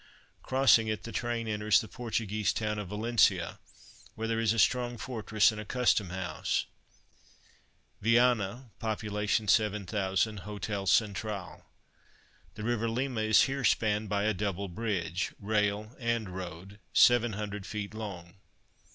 Crossing 0.41 0.87
it 0.87 1.03
the 1.03 1.11
train 1.11 1.47
enters 1.47 1.79
the 1.79 1.87
Portuguese 1.87 2.51
town 2.53 2.79
of 2.79 2.89
VALENÇA, 2.89 3.59
where 4.15 4.27
there 4.27 4.39
is 4.39 4.51
a 4.51 4.57
strong 4.57 4.97
fortress 4.97 5.51
and 5.51 5.61
a 5.61 5.63
custom 5.63 6.09
house. 6.09 6.65
VIANNA 8.01 8.71
(pop. 8.79 9.01
7000; 9.01 10.37
hotel, 10.39 10.87
Central). 10.87 11.65
The 12.55 12.63
river 12.63 12.89
Lima 12.89 13.21
is 13.21 13.43
here 13.43 13.63
spanned 13.63 14.09
by 14.09 14.23
a 14.23 14.33
double 14.33 14.69
bridge 14.69 15.33
(rail 15.39 15.95
and 15.99 16.29
road) 16.29 16.79
700 16.93 17.63
ft. 17.63 17.93
long. 17.93 18.37